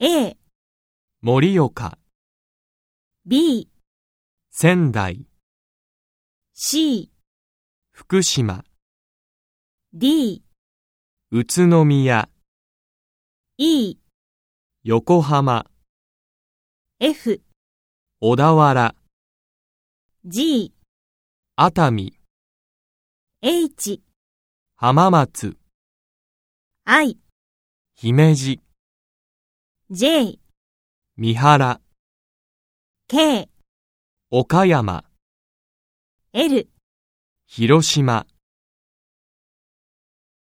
[0.00, 0.36] A、
[1.22, 1.96] 盛岡、
[3.24, 3.70] B、
[4.50, 5.24] 仙台、
[6.52, 7.12] C、
[7.92, 8.64] 福島、
[9.92, 10.42] D、
[11.30, 12.28] 宇都宮、
[13.56, 13.96] E、
[14.82, 15.70] 横浜、
[16.98, 17.40] F、
[18.18, 18.96] 小田原、
[20.24, 20.74] G、
[21.54, 22.18] 熱海、
[23.42, 24.02] H、
[24.74, 25.56] 浜松、
[26.84, 27.16] I、
[27.94, 28.60] 姫路、
[29.96, 30.40] J、
[31.16, 31.80] 三原、
[33.06, 33.48] K、
[34.28, 35.04] 岡山、
[36.32, 36.68] L、
[37.46, 38.26] 広島。